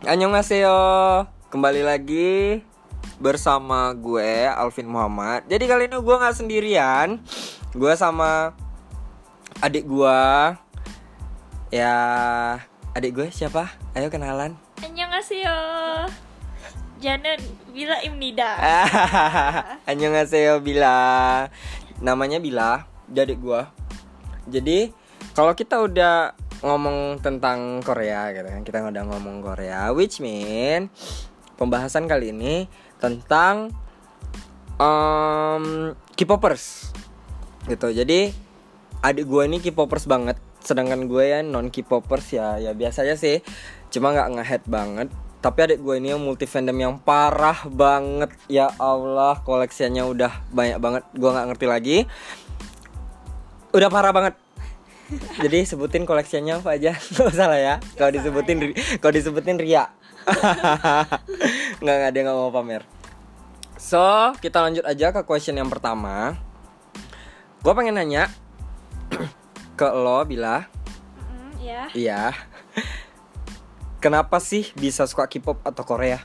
[0.00, 0.80] Annyeonghaseyo.
[1.52, 2.64] Kembali lagi
[3.20, 5.44] bersama gue Alvin Muhammad.
[5.44, 7.20] Jadi kali ini gue gak sendirian.
[7.76, 8.56] Gue sama
[9.60, 10.20] adik gue
[11.68, 11.92] Ya
[12.96, 13.76] adik gue siapa?
[13.92, 14.56] Ayo kenalan.
[14.80, 15.58] Annyeonghaseyo.
[16.96, 17.36] Janan
[17.68, 18.56] Bila Imnida.
[19.90, 20.96] Annyeonghaseyo Bila.
[22.00, 23.62] Namanya Bila adik gue
[24.48, 24.96] Jadi
[25.36, 28.62] kalau kita udah ngomong tentang Korea gitu kan.
[28.64, 30.92] Kita udah ngomong Korea which mean
[31.56, 32.64] pembahasan kali ini
[33.00, 33.72] tentang
[34.80, 36.92] um, K-popers.
[37.68, 37.88] Gitu.
[37.92, 38.32] Jadi
[39.00, 43.40] adik gue ini K-popers banget sedangkan gue ya non K-popers ya ya biasa aja sih.
[43.92, 45.08] Cuma nggak ngehead banget.
[45.40, 48.32] Tapi adik gue ini yang multi fandom yang parah banget.
[48.52, 51.02] Ya Allah koleksinya udah banyak banget.
[51.16, 51.98] Gue nggak ngerti lagi.
[53.72, 54.34] Udah parah banget
[55.36, 57.74] jadi sebutin koleksinya apa aja nggak usah lah ya.
[57.94, 59.90] Kalau disebutin ri- kalau disebutin ria.
[61.80, 62.84] Nggak nggak dia nggak mau pamer
[63.80, 63.96] so
[64.38, 66.36] kita lanjut aja ke question yang pertama.
[67.64, 68.28] Gue pengen nanya
[69.80, 70.68] ke lo bila.
[71.16, 72.22] Mm, Ya iya.
[73.96, 76.20] Kenapa sih bisa suka K-pop atau Korea?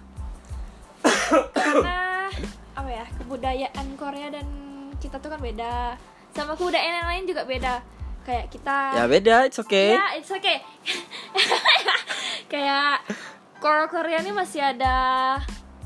[1.56, 2.28] Karena
[2.76, 4.48] Apa ya Kebudayaan Korea dan
[5.00, 5.96] kita tuh kan beda.
[6.36, 7.80] Sama kebudayaan yang lain juga beda
[8.26, 10.58] Kayak kita ya beda it's okay Ya it's okay
[12.52, 13.06] Kayak
[13.58, 14.96] Kalau Korea ini masih ada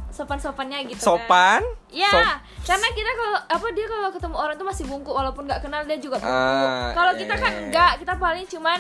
[0.09, 1.05] Sopan-sopannya gitu kan.
[1.05, 5.43] sopan Ya, Sop- karena kita kalau apa dia kalau ketemu orang tuh masih bungkuk walaupun
[5.43, 6.69] nggak kenal dia juga bungkuk.
[6.69, 7.61] Ah, kalau iya, kita iya, kan iya.
[7.65, 8.79] enggak, kita paling cuman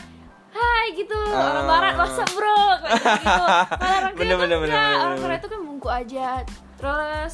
[0.49, 1.69] Hai gitu, orang Ah.
[1.69, 3.45] barat up bro kayak gitu.
[3.77, 5.17] Kalau orang Korea Bener, kan bener, bener, enggak, bener, orang.
[5.17, 6.27] Korea itu kan bungkuk aja.
[6.75, 7.33] Terus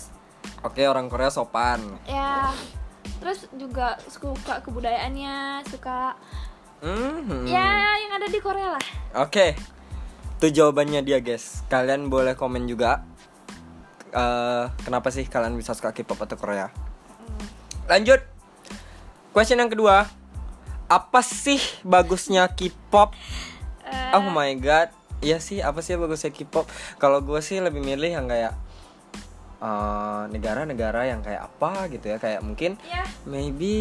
[0.61, 2.51] oke orang Korea sopan ya
[3.25, 6.13] terus juga suka kebudayaannya, suka
[6.85, 7.49] Mhm.
[7.49, 8.85] ya yang ada di Korea lah.
[9.17, 9.57] Oke,
[10.37, 11.65] itu jawabannya dia guys.
[11.65, 13.01] Kalian boleh komen juga.
[14.15, 16.71] eh, kenapa sih kalian bisa suka K-pop atau Korea?
[17.91, 18.23] Lanjut.
[19.35, 20.07] Question yang kedua.
[20.87, 23.11] Apa sih bagusnya K-pop?
[23.83, 24.87] Eh, Oh my god.
[25.19, 26.63] Iya sih, apa sih bagusnya K-pop?
[26.95, 28.55] Kalau gue sih lebih milih yang kayak
[29.65, 33.01] eh, negara-negara yang kayak apa gitu ya, kayak mungkin ya.
[33.25, 33.75] maybe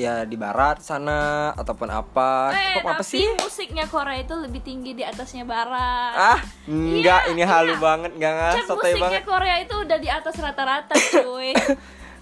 [0.00, 2.56] ya di barat sana ataupun apa.
[2.56, 3.28] Eh, K-pop apa sih?
[3.36, 6.12] musiknya Korea itu lebih tinggi di atasnya barat.
[6.16, 7.82] Ah, enggak, Iya, ini halu iya.
[7.84, 9.22] banget, enggak sotoy musiknya banget.
[9.28, 11.52] Korea itu udah di atas rata-rata cuy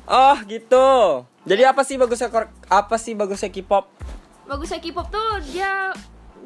[0.08, 0.88] Oh, gitu.
[1.44, 2.32] Jadi apa sih bagusnya
[2.68, 3.84] apa sih bagusnya K-pop?
[4.48, 5.92] Bagusnya K-pop tuh dia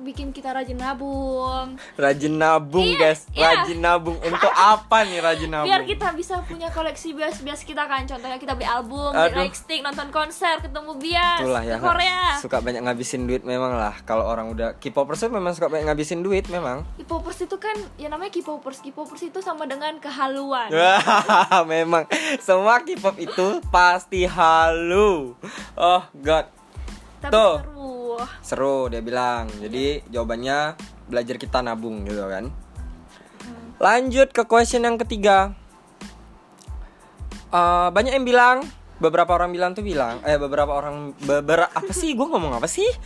[0.03, 3.21] bikin kita rajin nabung Rajin nabung, Iya, guys.
[3.31, 3.63] iya.
[3.63, 5.71] Rajin nabung untuk apa nih rajin nabung?
[5.71, 9.31] Biar kita bisa punya koleksi bias-bias kita kan Contohnya kita beli album, Aduh.
[9.31, 13.95] beli lightstick, nonton konser, ketemu bias Itulah ya Korea suka banyak ngabisin duit memang lah.
[14.03, 16.83] Kalau orang udah K-popers memang suka banyak ngabisin duit memang.
[16.99, 20.69] K-popers itu kan, ya namanya K-popers K-popers itu sama dengan kehaluan
[21.73, 22.05] memang
[22.39, 25.39] semua K-pop itu pasti halu.
[25.75, 26.51] Oh god,
[27.21, 27.55] Tapi Tuh.
[28.23, 29.51] Seru seru dia bilang.
[29.59, 30.77] Jadi jawabannya
[31.11, 32.49] belajar kita nabung gitu kan.
[33.83, 35.53] Lanjut ke question yang ketiga.
[37.53, 38.57] Eh, banyak yang bilang,
[38.97, 42.15] beberapa orang bilang tuh bilang, eh beberapa orang beberapa apa sih?
[42.17, 42.87] Gue ngomong apa sih?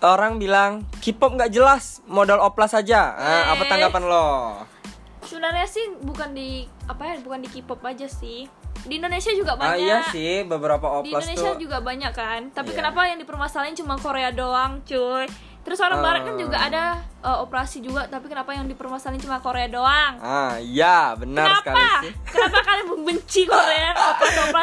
[0.00, 3.16] orang bilang K-pop nggak jelas, modal oplas saja.
[3.18, 3.68] Eh, apa Eh.
[3.68, 4.26] tanggapan lo?
[5.24, 8.48] Sebenarnya sih bukan di, apa ya, bukan di K-pop aja sih
[8.82, 9.78] Di Indonesia juga Ah banyak.
[9.78, 11.60] iya sih, beberapa di oplas Indonesia tuh.
[11.60, 12.40] juga banyak kan.
[12.50, 12.76] Tapi Iya.
[12.78, 15.26] kenapa yang dipermasalahin cuma Korea doang cuy?
[15.60, 16.84] Terus orang barat kan juga ada
[17.20, 20.16] eh, operasi juga tapi kenapa yang dipermasalahin cuma Korea doang?
[20.18, 22.12] Ah iya, benar sekali kenapa sih.
[22.32, 23.90] kenapa kalian membenci Korea?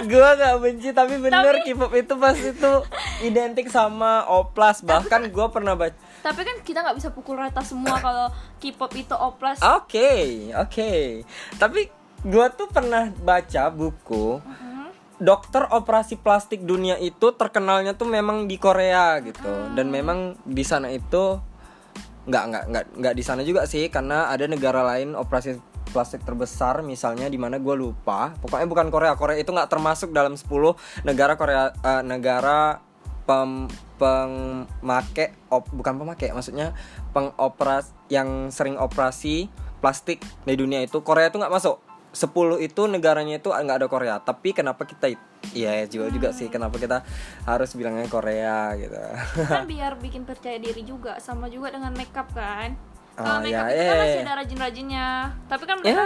[0.03, 2.73] Gue gak benci tapi bener Tapi- K-pop itu pasti itu
[3.21, 8.01] identik sama oplas bahkan gue pernah baca tapi kan kita nggak bisa pukul rata semua
[8.01, 8.27] kalau
[8.57, 11.21] K-pop itu oplas Oke oke.
[11.55, 11.79] Tapi
[12.27, 14.43] gue tuh pernah baca buku
[15.17, 19.73] dokter operasi plastik dunia itu terkenalnya tuh memang di Korea gitu.
[19.73, 21.41] Dan memang di sana itu
[22.27, 25.57] nggak nggak nggak nggak di sana juga sih karena ada negara lain operasi
[25.95, 28.35] plastik terbesar misalnya di mana gue lupa.
[28.37, 30.45] Pokoknya bukan Korea Korea itu nggak termasuk dalam 10
[31.07, 32.83] negara Korea eh, negara
[33.25, 33.65] pem
[33.97, 36.77] pemake op, bukan pemake maksudnya
[37.17, 39.49] pengoperas yang sering operasi
[39.81, 44.15] plastik di dunia itu Korea itu nggak masuk 10 itu negaranya itu nggak ada Korea.
[44.17, 46.47] Tapi kenapa kita it- iya juga juga sih.
[46.47, 47.03] Kenapa kita
[47.45, 48.97] harus bilangnya Korea gitu.
[49.45, 52.73] Kan biar bikin percaya diri juga sama juga dengan makeup kan.
[53.17, 54.01] Ah, kalau ya, makeup itu kan eh.
[54.01, 55.07] masih ada rajin-rajinnya.
[55.45, 55.83] Tapi kan ya.
[55.83, 56.05] mereka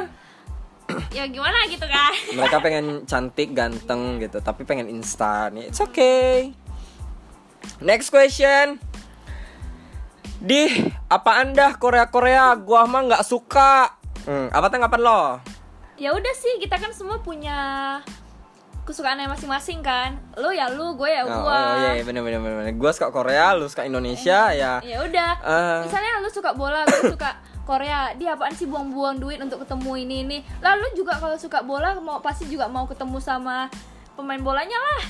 [1.15, 2.13] ya gimana gitu kan?
[2.37, 4.43] Mereka pengen cantik ganteng gitu.
[4.43, 6.51] Tapi pengen instan it's okay.
[7.79, 8.81] Next question.
[10.41, 12.57] Di apa anda Korea Korea?
[12.57, 13.93] Gua mah nggak suka.
[14.25, 15.21] Hmm, apa tanggapan lo?
[16.01, 17.57] Ya udah sih kita kan semua punya
[18.81, 22.25] kesukaan yang masing-masing kan lu ya lu gue ya Oh, gue oh, iya, iya bener
[22.25, 22.55] bener bener.
[22.59, 22.73] bener.
[22.73, 24.81] Gua suka Korea, lu suka Indonesia ya.
[24.81, 25.79] ya udah Eh.
[25.85, 30.15] misalnya lu suka bola gue suka Korea dia apaan sih buang-buang duit untuk ketemu ini
[30.23, 33.69] ini lalu juga kalau suka bola mau pasti juga mau ketemu sama
[34.11, 35.03] pemain bolanya lah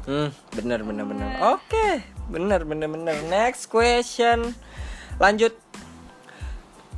[0.00, 1.28] Hmm, bener bener bener.
[1.50, 3.20] Oke, bener bener bener.
[3.28, 4.56] Next question.
[5.16, 5.52] Lanjut.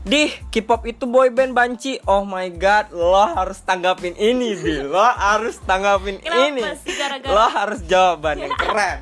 [0.02, 1.94] Di K-pop itu boyband banci.
[2.04, 4.82] Oh my god, lo harus tanggapin ini, Di.
[4.82, 6.62] Lo harus tanggapin Kenapa ini.
[6.76, 9.00] sih gara-gara- Lo harus jawaban yang keren.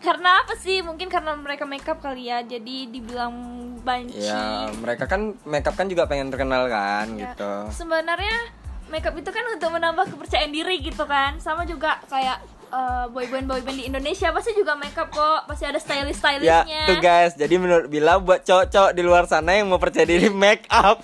[0.00, 3.36] karena apa sih mungkin karena mereka makeup kali ya jadi dibilang
[3.78, 7.52] banci ya, mereka kan makeup kan juga pengen terkenal kan Ya, gitu.
[7.70, 8.48] sebenarnya
[8.88, 13.76] makeup itu kan untuk menambah kepercayaan diri gitu kan sama juga kayak eh, boyband boyband
[13.76, 15.46] di Indonesia pasti juga makeup kok.
[15.46, 17.32] Pasti ada stylist Ya, stylistnya tuh guys.
[17.34, 21.02] Jadi menurut Bila buat cowok-cowok di luar sana yang mau percaya diri make up.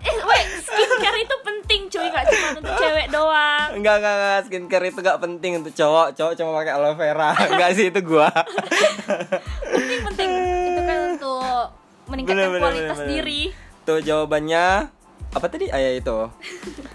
[0.00, 2.06] eh wait skincare itu penting cuy.
[2.06, 3.68] Nggak cuma untuk cewek doang.
[3.74, 6.08] Enggak, enggak, enggak, skincare itu gak penting untuk cowok.
[6.14, 7.30] Cowok cuma pakai aloe vera.
[7.50, 8.28] Enggak sih, itu gua.
[9.72, 10.30] Penting penting
[10.68, 11.64] itu kan untuk
[12.06, 13.12] meningkatkan Bener, bener, kualitas bener, bener.
[13.24, 13.42] diri.
[13.82, 14.66] Tuh jawabannya
[15.32, 15.72] Apa tadi?
[15.72, 16.28] Ah, ya itu.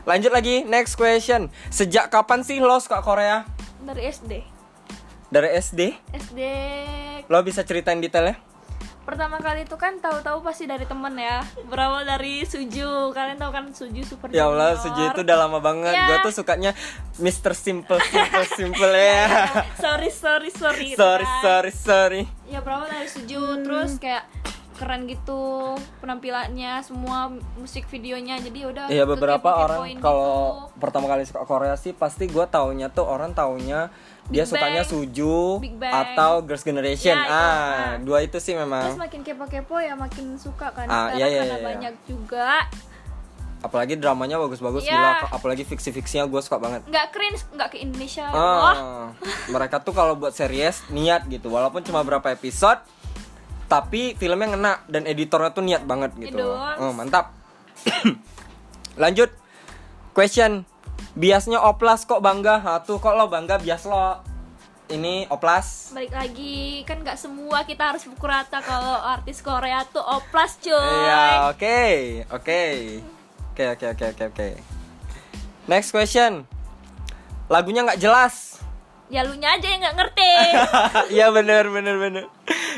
[0.05, 1.49] Lanjut lagi, next question.
[1.67, 3.49] Sejak kapan sih lo suka Korea?
[3.87, 4.31] Dari SD
[5.27, 5.81] Dari SD?
[6.13, 6.39] SD
[7.25, 8.35] Lo bisa ceritain detailnya?
[9.03, 13.71] pertama kali itu kan tahu-tahu pasti dari temen ya berawal dari Suju kalian tahu kan
[13.71, 14.83] Suju super Ya Allah, Junior.
[14.83, 16.03] Suju itu udah lama banget Ya.
[16.05, 16.75] Gua tuh sukanya
[17.15, 17.55] Mr.
[17.55, 19.23] Simple, Simple, Simple ya
[19.79, 21.39] sorry sorry sorry gitu Sorry, kan.
[21.39, 24.27] sorry, sorry ya berawal dari Suju terus kayak
[24.77, 29.99] keren gitu penampilannya semua musik videonya jadi udah Iya beberapa orang gitu.
[29.99, 33.89] kalau pertama kali suka Korea sih pasti gue taunya tuh orang taunya
[34.27, 34.91] dia Big sukanya Bang.
[34.91, 35.37] Suju
[35.75, 35.93] Bang.
[36.05, 37.31] atau Girls Generation Ya, itu.
[37.31, 37.93] ah Nah.
[37.99, 41.41] dua itu sih terus memang makin kepo-kepo ya makin suka kan Ah, sekarang iya, iya,
[41.41, 41.65] karena iya.
[41.65, 42.47] banyak juga
[43.57, 44.93] apalagi dramanya bagus-bagus Iya.
[44.93, 49.09] gila apalagi fiksi-fiksinya gue suka banget nggak cringe nggak ke Indonesia ah,
[49.47, 52.77] mereka tuh kalau buat series niat gitu walaupun cuma berapa episode
[53.67, 56.43] tapi filmnya ngena dan editornya tuh niat banget gitu.
[56.55, 57.35] Oh, mantap.
[59.03, 59.29] Lanjut.
[60.15, 60.63] Question.
[61.13, 62.63] Biasnya oplas kok bangga?
[62.87, 63.59] Tuh kok lo bangga?
[63.59, 64.23] Bias lo.
[64.87, 65.91] Ini oplas.
[65.91, 70.71] Balik lagi kan nggak semua kita harus pukul rata kalau artis Korea tuh oplas cuy.
[70.71, 71.81] Iya, oke,
[72.31, 72.63] oke,
[73.51, 74.49] oke, oke, oke, oke, oke.
[75.67, 76.47] Next question.
[77.51, 78.56] Lagunya nggak jelas.
[79.07, 80.33] Ya lu nya aja yang nggak ngerti.
[81.15, 82.23] Iya bener, bener, bener.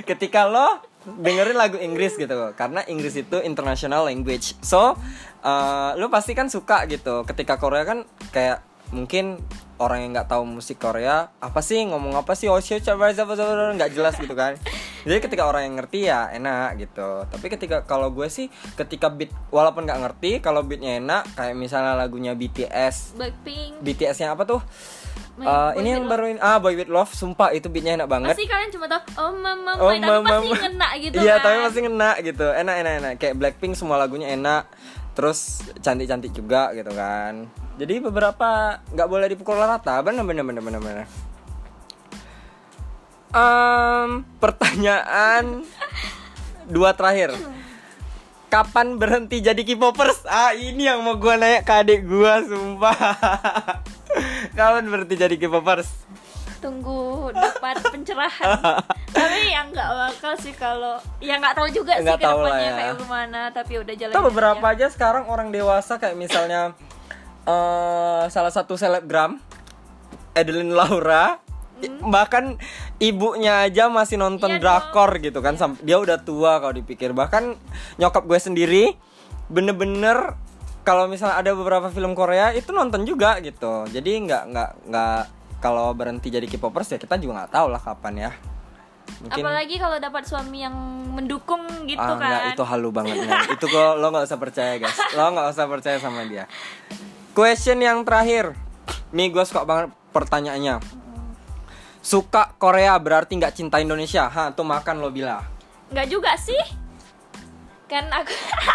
[0.06, 4.94] Ketika lo dengerin lagu Inggris gitu, karena Inggris itu international language, so
[5.42, 7.26] uh, lo pasti kan suka gitu.
[7.26, 8.62] Ketika Korea kan kayak
[8.94, 9.42] mungkin
[9.80, 12.52] orang yang nggak tahu musik Korea apa sih ngomong apa sih?
[12.52, 14.60] Oh coba nggak jelas gitu kan.
[15.08, 17.24] Jadi ketika orang yang ngerti ya enak gitu.
[17.32, 21.96] Tapi ketika kalau gue sih ketika beat walaupun nggak ngerti kalau beatnya enak kayak misalnya
[21.96, 23.80] lagunya BTS Blackpink.
[23.80, 24.60] BTS-nya apa tuh
[25.40, 25.48] Boy
[25.78, 28.70] ini yang baru ini ah Boy With Love sumpah itu beatnya enak banget pasti kalian
[28.70, 30.58] cuma tau oh mama Oh, tapi pasti mama.
[30.60, 32.46] ngena gitu Iya, kan tapi masih ngena gitu.
[32.46, 33.12] Enak, enak, enak.
[33.16, 34.68] Kayak Blackpink semua lagunya enak.
[35.12, 35.40] Terus
[35.80, 37.48] cantik-cantik juga gitu kan.
[37.76, 38.50] Jadi beberapa
[38.86, 40.00] nggak boleh dipukul rata.
[40.00, 41.06] Bener, bener, bener, bener, bener.
[43.30, 45.64] Em, pertanyaan
[46.74, 47.38] dua terakhir.
[48.48, 50.26] Kapan berhenti jadi K-popers?
[50.26, 52.98] Ah, ini yang mau gua nanya ke adik gua, sumpah.
[54.60, 55.88] Kapan berhenti jadi K-popers?
[56.60, 58.60] tunggu dapat pencerahan.
[59.10, 62.60] Tapi yang nggak bakal sih kalau ya nggak tahu juga Nggak sih tahu ke depannya
[62.62, 62.76] ya.
[62.76, 66.76] kayak gimana tapi udah jalan Atau beberapa aja sekarang orang dewasa kayak misalnya
[67.46, 69.40] eh salah satu selebgram
[70.34, 71.40] Adeline Laura.
[71.80, 72.60] I- bahkan
[73.00, 77.16] ibunya aja masih nonton Iya drakor gitu kan sampai dia udah tua kalau dipikir.
[77.16, 77.56] Bahkan
[77.96, 78.84] nyokap gue sendiri
[79.48, 80.36] bener-bener
[80.90, 83.86] kalau misalnya ada beberapa film Korea itu nonton juga gitu.
[83.94, 85.22] Jadi nggak nggak nggak
[85.62, 88.32] kalau berhenti jadi K-popers ya kita juga nggak tahu lah kapan ya.
[89.22, 90.74] Mungkin apalagi kalau dapat suami yang
[91.14, 92.26] mendukung gitu ah, kan.
[92.26, 93.42] enggak, itu halu banget Ngan.
[93.58, 94.98] itu kok lo nggak usah percaya guys.
[95.14, 96.50] Lo nggak usah percaya sama dia.
[97.38, 98.58] Question yang terakhir.
[99.14, 100.82] Nih gue suka banget pertanyaannya.
[102.02, 104.26] Suka Korea berarti nggak cinta Indonesia?
[104.26, 105.38] Ha tuh makan lo bila.
[105.94, 106.89] Nggak juga sih
[107.90, 108.30] kan aku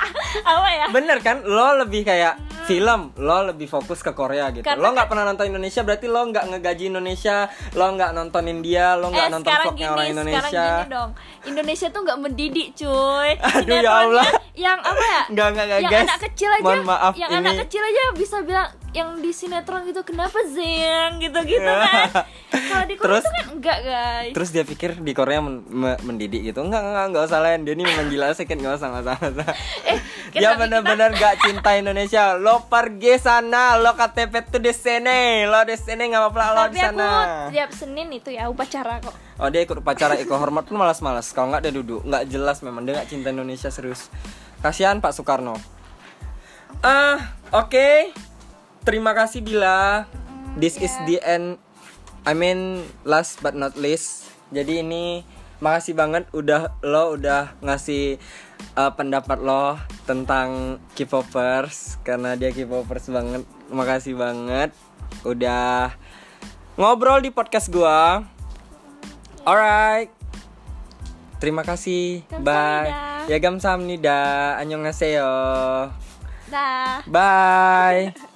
[0.51, 0.87] apa ya?
[0.91, 1.41] Bener kan?
[1.41, 4.65] Lo lebih kayak film lo lebih fokus ke Korea gitu.
[4.65, 7.37] Karena lo nggak pernah nonton Indonesia berarti lo nggak ngegaji Indonesia
[7.73, 10.65] lo nggak nontonin dia lo nggak eh nonton sekarang vlognya gini orang sekarang Indonesia.
[10.65, 11.11] gini dong.
[11.45, 13.31] Indonesia tuh nggak mendidik cuy.
[13.55, 14.27] Aduh, ya Allah.
[14.55, 15.23] yang apa ya?
[15.29, 16.07] Nggak, nggak, nggak, yang guys.
[16.07, 19.83] anak kecil aja Mohon maaf, yang ini- anak kecil aja bisa bilang yang di sinetron
[19.85, 22.25] gitu kenapa Zeng gitu gitu kan
[22.71, 26.01] kalau di Korea Terus- itu kan enggak guys Terus dia pikir di Korea men- me-
[26.03, 26.63] mendidik gitu.
[26.63, 27.63] Enggak, enggak, enggak usah lain.
[27.63, 29.15] Dia ini menjelaskan enggak usah, enggak usah.
[29.15, 29.47] enggak usah.
[29.95, 29.99] eh
[30.35, 32.35] Dia benar-benar gak cinta Indonesia.
[32.35, 36.75] Lo pergi sana, lo KTP tuh di sini, lo di sini nggak apa-apa lo tapi
[36.75, 37.11] di aku sana.
[37.51, 41.31] tiap Senin itu ya upacara kok Oh dia ikut upacara Iko Hormat pun malas-malas.
[41.31, 44.11] Kalau nggak dia duduk, nggak jelas memang dia nggak cinta Indonesia serius.
[44.59, 45.55] Kasihan Pak Soekarno.
[46.83, 47.19] Ah,
[47.51, 48.11] oke
[48.85, 50.05] terima kasih Bila.
[50.61, 50.87] This yeah.
[50.87, 51.59] is the end.
[52.25, 54.31] I mean last but not least.
[54.55, 55.25] Jadi ini
[55.59, 58.21] makasih banget udah lo udah ngasih
[58.77, 63.43] uh, pendapat lo tentang K-popers karena dia K-popers banget.
[63.73, 64.71] Makasih banget
[65.25, 65.97] udah
[66.77, 68.25] ngobrol di podcast gua.
[69.45, 70.13] Alright.
[71.43, 72.25] Terima kasih.
[72.41, 73.29] Bye.
[73.29, 74.57] Ya gam gamsamnida.
[74.57, 75.29] Annyeonghaseyo.
[76.49, 78.05] bye, Bye.